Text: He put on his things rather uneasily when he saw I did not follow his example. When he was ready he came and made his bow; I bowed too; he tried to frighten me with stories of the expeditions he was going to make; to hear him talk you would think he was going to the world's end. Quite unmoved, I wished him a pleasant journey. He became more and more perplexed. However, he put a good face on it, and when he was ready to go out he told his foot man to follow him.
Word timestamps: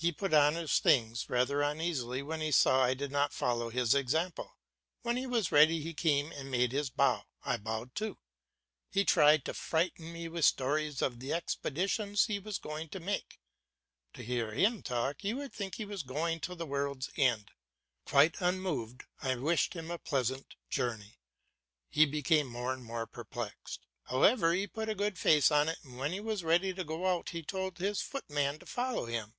He 0.00 0.12
put 0.12 0.32
on 0.32 0.54
his 0.54 0.78
things 0.78 1.28
rather 1.28 1.60
uneasily 1.60 2.22
when 2.22 2.40
he 2.40 2.52
saw 2.52 2.84
I 2.84 2.94
did 2.94 3.10
not 3.10 3.32
follow 3.32 3.68
his 3.68 3.96
example. 3.96 4.56
When 5.02 5.16
he 5.16 5.26
was 5.26 5.50
ready 5.50 5.80
he 5.80 5.92
came 5.92 6.30
and 6.30 6.52
made 6.52 6.70
his 6.70 6.88
bow; 6.88 7.24
I 7.44 7.56
bowed 7.56 7.96
too; 7.96 8.16
he 8.88 9.04
tried 9.04 9.44
to 9.44 9.54
frighten 9.54 10.12
me 10.12 10.28
with 10.28 10.44
stories 10.44 11.02
of 11.02 11.18
the 11.18 11.32
expeditions 11.32 12.26
he 12.26 12.38
was 12.38 12.58
going 12.58 12.90
to 12.90 13.00
make; 13.00 13.40
to 14.14 14.22
hear 14.22 14.52
him 14.52 14.84
talk 14.84 15.24
you 15.24 15.38
would 15.38 15.52
think 15.52 15.74
he 15.74 15.84
was 15.84 16.04
going 16.04 16.38
to 16.42 16.54
the 16.54 16.64
world's 16.64 17.10
end. 17.16 17.50
Quite 18.04 18.36
unmoved, 18.38 19.02
I 19.20 19.34
wished 19.34 19.74
him 19.74 19.90
a 19.90 19.98
pleasant 19.98 20.54
journey. 20.70 21.18
He 21.88 22.06
became 22.06 22.46
more 22.46 22.72
and 22.72 22.84
more 22.84 23.08
perplexed. 23.08 23.84
However, 24.04 24.52
he 24.52 24.68
put 24.68 24.88
a 24.88 24.94
good 24.94 25.18
face 25.18 25.50
on 25.50 25.68
it, 25.68 25.78
and 25.82 25.98
when 25.98 26.12
he 26.12 26.20
was 26.20 26.44
ready 26.44 26.72
to 26.74 26.84
go 26.84 27.04
out 27.08 27.30
he 27.30 27.42
told 27.42 27.78
his 27.78 28.00
foot 28.00 28.30
man 28.30 28.60
to 28.60 28.66
follow 28.66 29.06
him. 29.06 29.34